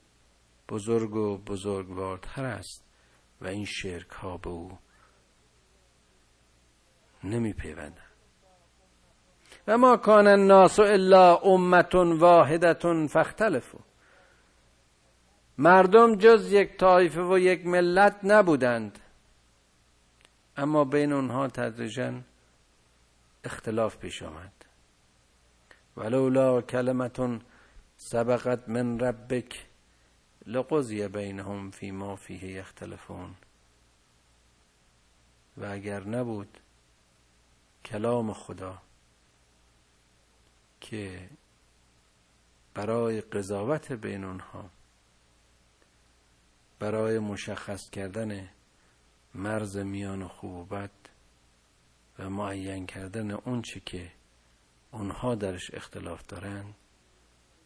[0.69, 2.85] بزرگ و بزرگوارتر است
[3.41, 4.79] و این شرک ها به او
[7.25, 8.07] نمی پیوندن
[9.69, 13.81] و ما کان الناس الا امت واحدت فاختلفوا.
[15.59, 18.99] مردم جز یک طایفه و یک ملت نبودند.
[20.57, 22.23] اما بین اونها تدریجا
[23.45, 24.53] اختلاف پیش آمد.
[25.97, 27.43] ولولا کلمتون
[27.97, 29.67] سبقت من ربک
[30.47, 33.35] لقضی بینهم فیما فیه یختلفون.
[35.57, 36.59] و اگر نبود
[37.85, 38.83] کلام خدا
[40.81, 41.31] که
[42.75, 44.71] برای قضاوت بین اونها
[46.79, 48.49] برای مشخص کردن
[49.37, 50.91] مرز میان خوب و بد
[52.19, 54.11] و معین کردن اون چی که
[54.91, 56.75] اونها درش اختلاف دارند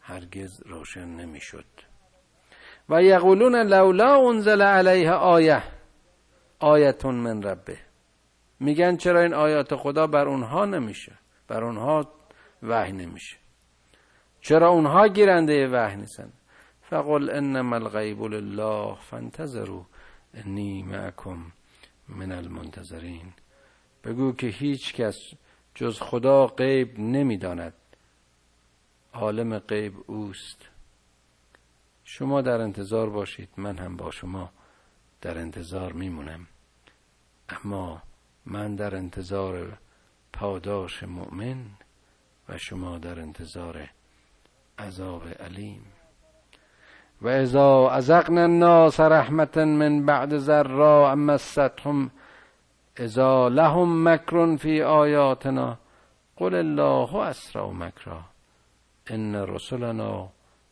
[0.00, 1.64] هرگز روشن نمی‌شد.
[2.88, 5.62] و یقولون لولا انزل علیه آیه
[6.58, 7.78] آیتون من ربه.
[8.60, 11.12] میگن چرا این آیات خدا بر اونها نمیشه؟
[11.48, 12.12] بر اونها
[12.62, 13.36] وحی نمیشه.
[14.40, 16.32] چرا اونها گیرنده وحی نیستن؟
[16.82, 19.86] فقل انما الغیب لله فانتظروا
[20.34, 21.52] انی معکم.
[22.10, 23.32] من المنتظرین
[24.04, 25.32] بگو که هیچ کس
[25.74, 27.74] جز خدا غیب نمی‌داند.
[29.12, 30.68] عالم غیب اوست.
[32.04, 33.48] شما در انتظار باشید.
[33.56, 34.52] من هم با شما
[35.20, 36.46] در انتظار میمونم.
[37.48, 38.02] اما
[38.46, 39.78] من در انتظار
[40.32, 41.64] پاداش مؤمن
[42.48, 43.90] و شما در انتظار
[44.78, 45.99] عذاب علیم.
[47.22, 52.10] و اذا ازقنا الناس رحمت من بعد ذرا مستهم
[52.98, 55.78] اذا لهم مکر فی آیاتنا
[56.36, 58.24] قل الله اسرع مکرا
[59.10, 60.28] ان رسلنا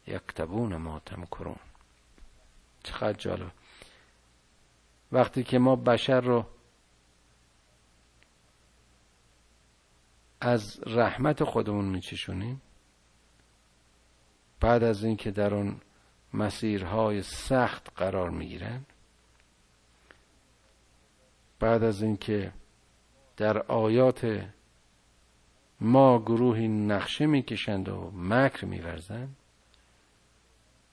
[0.06, 1.56] یکتبون ما تمکرون.
[2.82, 3.50] چقدر جالب.
[5.12, 6.44] وقتی که ما بشر رو
[10.40, 12.62] از رحمت خودمون میچشونیم
[14.60, 15.80] بعد از اینکه در اون
[16.34, 18.80] مسیرهای سخت قرار می‌گیرن.
[21.60, 22.52] بعد از اینکه
[23.36, 24.48] در آیات
[25.80, 29.36] ما گروهی نقشه می‌کشند و مکر میورزند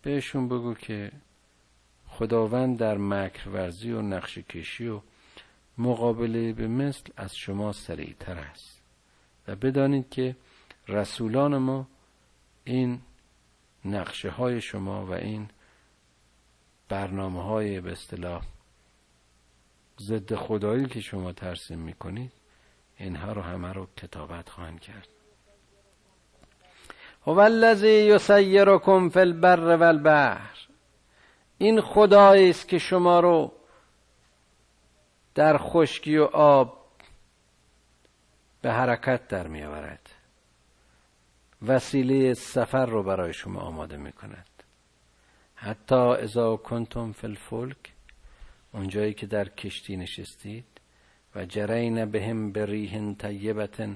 [0.02, 1.12] بهشون بگو که
[2.08, 5.02] خداوند در مکر ورزی و نقشه کشی و
[5.78, 8.82] مقابله به مثل از شما سریعتر است.
[9.48, 10.36] و بدانید که
[10.88, 11.88] رسولان ما
[12.64, 13.02] این
[13.86, 15.50] نقشه های شما و این
[16.90, 18.44] برنامه های به اصطلاح
[20.00, 22.32] ضد خدایی که شما ترسیم می‌کنید
[22.98, 25.08] اینها رو همه رو کتابت خواهند کرد.
[27.26, 30.58] هو الذی یسیرکم فی البر والبحر.
[31.58, 33.54] این خدایی است که شما رو
[35.36, 36.86] در خشکی و آب
[38.62, 40.15] به حرکت در می آورد
[41.68, 44.64] وسیله سفر رو برای شما آماده می کند
[45.56, 47.94] حتی اذا کنتم فی الفلک
[48.74, 50.66] اونجایی که در کشتی نشستید
[51.36, 53.90] و جرین بهم بریح طیبت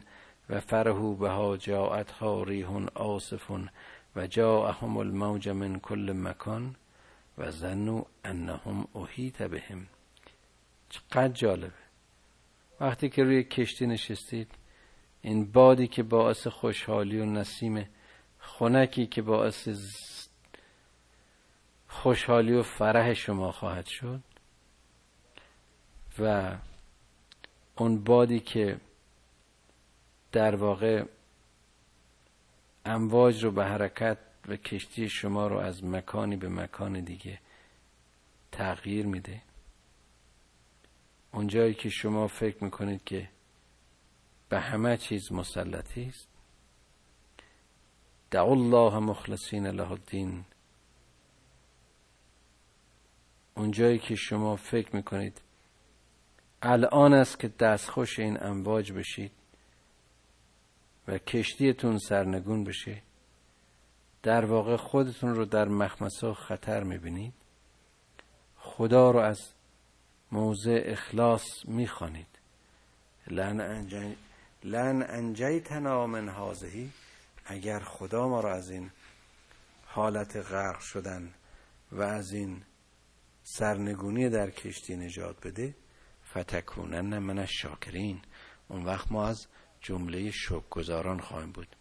[0.50, 3.52] و فرهو بها جاءتها ریح آصف
[4.16, 6.76] و جاءهم الموج من کل مکان
[7.38, 9.88] و ظنوا انهم احیط بهم.
[10.90, 11.74] چقدر جالبه.
[12.80, 14.52] وقتی که روی کشتی نشستید
[15.22, 17.90] این بادی که باعث خوشحالی و نسیم
[18.40, 19.70] خونکی که باعث
[21.88, 24.22] خوشحالی و فرح شما خواهد شد
[26.20, 26.56] و
[27.78, 28.80] اون بادی که
[30.32, 31.04] در واقع
[32.86, 34.18] امواج رو به حرکت
[34.48, 37.40] و کشتی شما رو از مکانی به مکان دیگه
[38.52, 39.42] تغییر میده.
[41.32, 43.30] اونجایی که شما فکر می‌کنید که
[44.50, 46.28] به همه چیز مسلطی است.
[48.32, 50.46] دعو الله مخلصین له الدین.
[53.56, 55.42] اونجایی که شما فکر می‌کنید
[56.62, 59.32] الان است که دستخوش این امواج بشید
[61.08, 63.02] و کشتیتون سرنگون بشه
[64.24, 67.34] در واقع خودتون رو در مخمسه خطر می‌بینید.
[68.58, 69.54] خدا رو از
[70.32, 72.40] موضع اخلاص می‌خوانید.
[73.32, 74.16] انجی...
[74.64, 76.90] لن انجیتنا من هازهی
[77.46, 78.92] اگر خدا ما رو از این
[79.86, 81.34] حالت غرق شدن
[81.92, 82.64] و از این
[83.44, 85.76] سرنگونی در کشتی نجات بده
[86.32, 88.22] فتکونن من شاکرین
[88.68, 89.48] اون وقت ما از
[89.82, 90.32] جمله
[90.70, 91.76] گذاران خواهیم بود.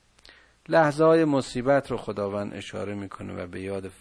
[0.68, 3.92] لحظه های مصیبت رو خداوند اشاره می‌کنه و به یاد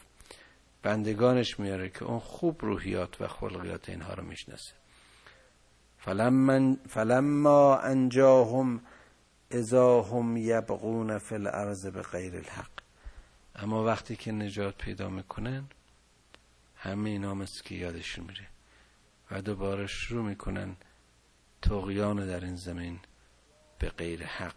[0.83, 4.73] بندگانش میاره که اون خوب روحیات و خلقیات اینها رو می‌شناسه.
[6.89, 8.81] فلما انجاهم
[9.51, 12.71] اذا هم یبغون فی الارض به غیر الحق.
[13.55, 15.63] اما وقتی که نجات پیدا می‌کنن
[16.75, 18.47] همه اینا مثل که یادشون میره
[19.31, 20.75] و دوباره شروع می‌کنن
[21.61, 22.99] تغیان در این زمین
[23.79, 24.55] به غیر حق.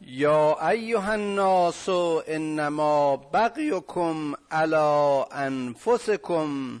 [0.00, 1.88] یا ایها الناس
[2.26, 6.80] انما بغیکم علی انفسکم.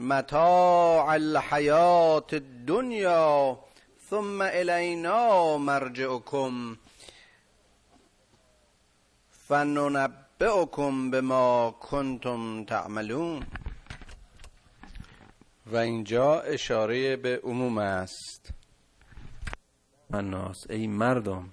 [0.00, 3.58] متاع الحیات الدنیا
[4.10, 6.76] ثم الینا مرجعکم
[9.30, 13.42] فننبئکم بما کنتم تعملون.
[15.66, 18.52] و اینجا اشاره به عموم است.
[20.12, 21.52] الناس ای مردم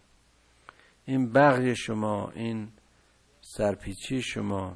[1.05, 2.71] این بغی شما این
[3.41, 4.75] سرپیچی شما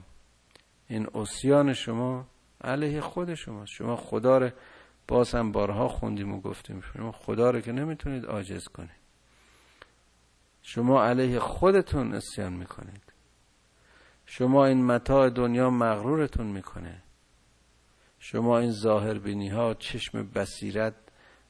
[0.87, 2.25] این اسیان شما
[2.63, 4.49] علیه خود شما شما خدا رو
[5.07, 6.81] باز هم بارها خوندیم و گفتیم.
[6.81, 8.99] شما خدا رو که نمی‌تونید عاجز کنید.
[10.61, 13.03] شما علیه خودتون اسیان می‌کنید.
[14.25, 17.01] شما این متاع دنیا مغرورتون می‌کنه.
[18.19, 20.93] شما این ظاهر بینی ها چشم بصیرت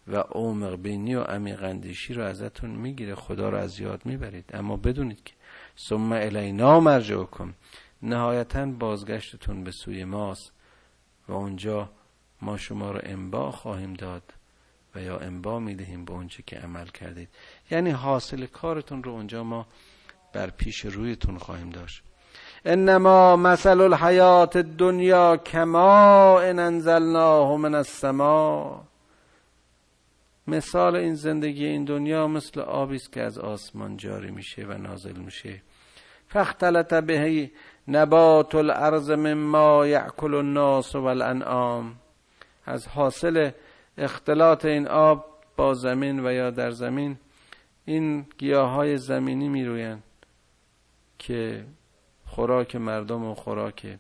[0.08, 3.16] و عمق بینی و عمیق اندیشی رو ازتون می‌گیره.
[3.16, 4.50] خدا رو از یاد می‌برید.
[4.54, 5.34] اما بدونید که
[5.78, 7.56] ثم الینا کن
[8.02, 10.52] نهایتا بازگشتتون به سوی ماست.
[11.30, 11.90] و اونجا
[12.42, 14.24] ما شما رو انبا خواهیم داد
[14.96, 17.30] و یا انبا می‌دهیم به اونچه که عمل کردید.
[17.72, 19.68] یعنی حاصل کارتون رو اونجا ما
[20.34, 22.04] بر پیش رویتون خواهیم داشت.
[22.66, 28.82] انما مثل الحیات الدنیا کما ان انزلناه من السماء.
[30.48, 35.18] مثال این زندگی این دنیا مثل آبی است که از آسمان جاری میشه و نازل
[35.18, 35.62] میشه.
[36.28, 37.20] فاختلط به
[37.90, 41.96] نبات الارض مما یاکل الناس والانعام.
[42.66, 43.52] از حاصل
[43.98, 45.26] اختلاط این آب
[45.58, 47.18] با زمین و یا در زمین
[47.86, 50.04] این گیاه های زمینی میرویند
[51.20, 51.66] که
[52.26, 53.98] خوراک مردم و خوراک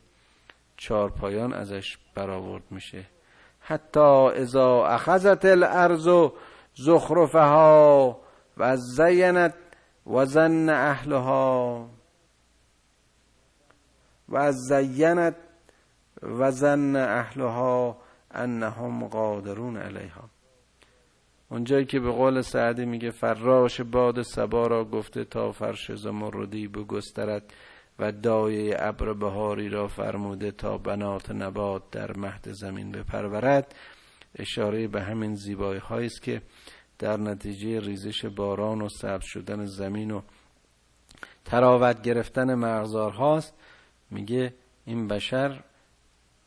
[0.77, 3.05] چارپایان ازش برآورد میشه.
[3.59, 6.29] حتی اذا اخذت الارض
[6.73, 8.19] زخرفها
[8.57, 9.53] و زینت
[10.07, 11.89] و زن اهلها.
[14.31, 15.35] و زینت
[16.21, 17.97] و زن اهلها
[18.31, 20.29] انهم قادرون علیها.
[21.49, 27.53] اونجایی که به قول سعدی میگه فراش باد سبا را گفته تا فرش زمردی بگسترد
[27.99, 33.75] و دایه ابر بهاری را فرموده تا بنات نبات در مهد زمین بپرورد.
[34.35, 36.41] اشاره به همین زیبایی است که
[36.99, 40.21] در نتیجه ریزش باران و سبز شدن زمین و
[41.45, 43.53] تراوت گرفتن مغزار هاست
[44.11, 44.53] میگه
[44.85, 45.63] این بشر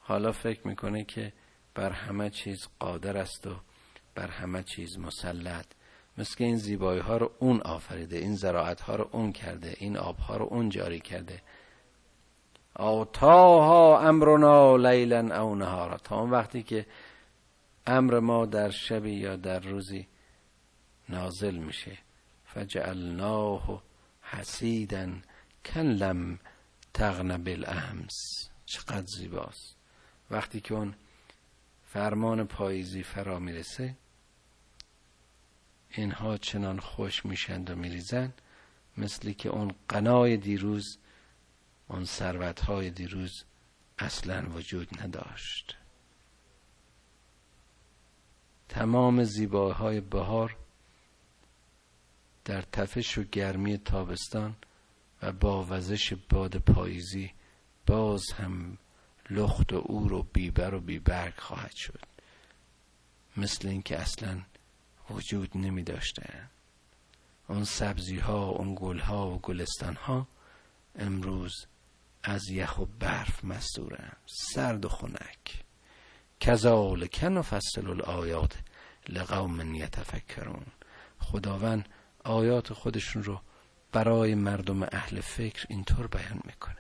[0.00, 1.32] حالا فکر می‌کنه که
[1.74, 3.56] بر همه چیز قادر است و
[4.14, 5.66] بر همه چیز مسلط.
[6.18, 9.96] مثل که این زیبایی ها رو اون آفریده این زراعت ها رو اون کرده این
[9.96, 11.42] آب ها رو اون جاری کرده.
[12.74, 15.96] آتاها امرنا لیلا او نهارا.
[15.96, 16.86] تا اون وقتی که
[17.86, 20.06] امر ما در شبی یا در روزی
[21.08, 21.98] نازل میشه.
[22.44, 23.82] فجعلناه
[24.22, 25.08] حسیدا
[25.64, 26.38] کن
[26.93, 29.76] لم تغن بالامس چقدر زیباست.
[30.30, 30.95] وقتی که اون
[31.84, 33.97] فرمان پاییزی فرا می‌رسه
[35.90, 38.43] اینها چنان خوش میشند و میریزند
[38.97, 40.99] مثل که اون قنای دیروز
[41.88, 43.45] اون ثروت های دیروز
[43.99, 45.76] اصلا وجود نداشت.
[48.68, 50.57] تمام زیباهای بهار
[52.45, 54.57] در تفش و گرمی تابستان
[55.23, 57.33] و با وزش باد پاییزی
[57.87, 58.79] باز هم
[59.31, 62.01] لخت و اور و بیبر و بیبرگ خواهد شد.
[63.37, 64.43] مثل اینکه اصلا
[65.11, 66.49] وجود نمی داشته.
[67.49, 70.29] اون سبزی ها اون گل ها و گلستان ها
[70.99, 71.66] امروز
[72.23, 74.12] از یخ و برف مستورن.
[74.27, 75.64] سرد و خنک.
[76.41, 78.59] کذالک نفصل الآیات
[79.09, 80.66] لقوم یتفکرون.
[81.18, 81.89] خداوند
[82.25, 83.41] آیات خودشون رو
[83.93, 86.76] برای مردم اهل فکر اینطور بیان می‌کنه.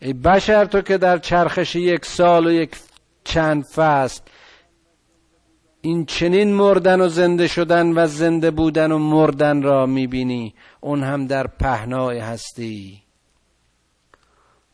[0.00, 2.76] ای بشر تو که در چرخش یک سال و یک
[3.24, 4.20] چند فصل
[5.80, 11.26] این چنین مردن و زنده شدن و زنده بودن و مردن را می‌بینی اون هم
[11.26, 13.02] در پهنای هستی.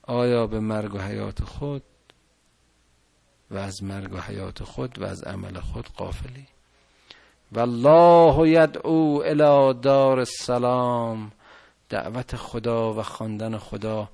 [0.03, 1.83] آیا به مرگ و حیات خود
[3.51, 6.47] و از مرگ و حیات خود و از عمل خود قافلی
[7.53, 11.33] والله یدعو الى دار السلام.
[11.93, 14.11] دعوت خدا و خواندن خدا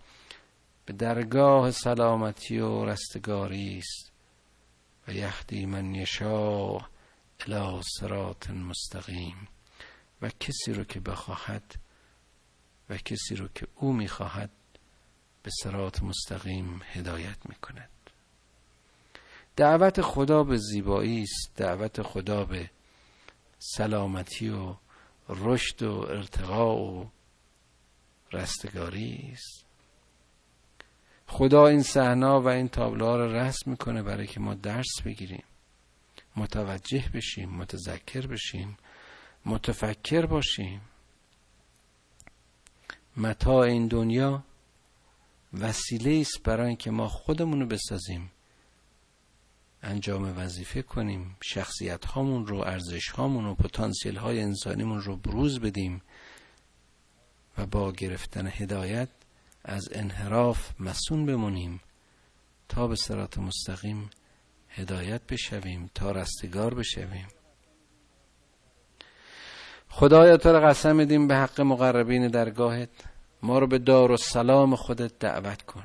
[0.87, 4.13] به درگاه سلامتی و رستگاری است.
[5.09, 6.81] و یهدی من یشاء
[7.41, 9.49] الى صراط مستقیم.
[10.23, 11.75] و کسی رو که بخواهد
[12.91, 14.51] و کسی رو که او می‌خواهد
[15.43, 17.91] به صراط مستقیم هدایت می‌کند.
[19.57, 21.57] دعوت خدا به زیبایی است.
[21.57, 22.71] دعوت خدا به
[23.59, 24.77] سلامتی و
[25.29, 27.11] رشد و ارتقا و
[28.33, 29.65] رستگاری است.
[31.27, 35.45] خدا این صحنا و این تابلوها رو رسم می‌کنه برای که ما درس بگیریم
[36.37, 38.79] متوجه بشیم متذکر بشیم
[39.47, 40.81] متفکر باشیم.
[43.17, 44.45] متا این دنیا
[45.61, 48.31] وسیله است برای اینکه ما خودمون رو بسازیم
[49.83, 56.03] انجام وظیفه کنیم شخصیت هامون رو ارزش هامون و پتانسیل های انسانیمون رو بروز بدیم.
[57.59, 59.09] و با گرفتن هدایت
[59.65, 61.81] از انحراف مسون بمونیم
[62.69, 64.11] تا به سرات مستقیم
[64.69, 67.29] هدایت بشویم تا رستگار بشویم.
[69.89, 72.89] خدایا تو رو قسم میدیم به حق مقربین درگاهت.
[73.43, 75.85] ما رو به دار و سلام خودت دعوت کن.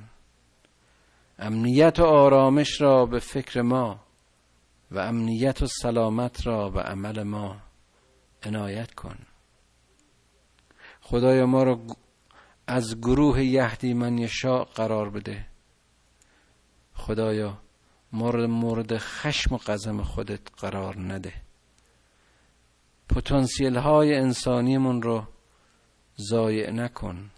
[1.39, 3.99] امنیت و آرامش را به فکر ما
[4.91, 7.57] و امنیت و سلامت را به عمل ما
[8.43, 9.17] عنایت کن.
[11.03, 11.79] خدایا ما را
[12.67, 15.45] از گروه یهدی من یشا قرار بده.
[16.93, 17.61] خدایا
[18.13, 21.33] مورد مورد خشم و قزم خودت قرار نده.
[23.09, 25.27] پتانسیل های انسانیمون رو
[26.29, 27.31] ضایع نکن.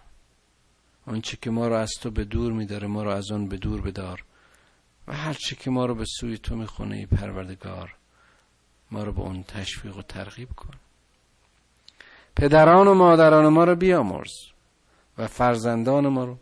[1.05, 3.81] آنچه که ما رو از تو به دور میداره ما رو از آن به دور
[3.81, 4.25] بدار.
[5.07, 7.95] و هر چه که ما رو به سوی تو می‌خونه ای پروردگار
[8.91, 10.73] ما رو به اون تشویق و ترغیب کن.
[12.35, 14.33] پدران و مادران ما رو بیامرز
[15.17, 16.37] و فرزندان ما رو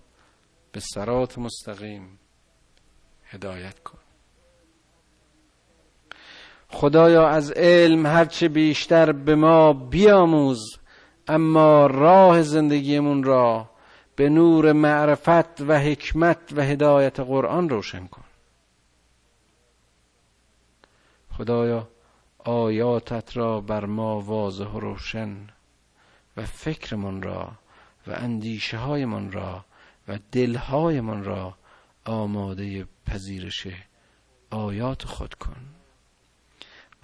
[0.71, 2.19] به سرات مستقیم
[3.23, 3.97] هدایت کن.
[6.69, 10.59] خدایا از علم هرچه بیشتر به ما بیاموز
[11.27, 13.69] اما راه زندگیمون را
[14.15, 18.23] به نور معرفت و حکمت و هدایت قرآن روشن کن.
[21.37, 21.87] خدایا
[22.39, 25.47] آیاتت را بر ما واضح و روشن
[26.37, 27.51] و فکرمان را
[28.07, 29.65] و اندیشه هایمان را
[30.07, 31.57] و دلهایمان را
[32.05, 33.67] آماده پذیرش
[34.49, 35.65] آیات خود کن.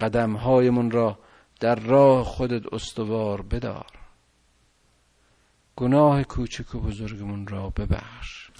[0.00, 1.18] قدمهایمان را
[1.60, 3.86] در راه خودت استوار بدار.
[5.76, 8.50] گناه کوچک و بزرگمون را ببخش.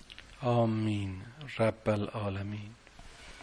[0.42, 1.22] آمین.
[1.58, 2.70] رب العالمین.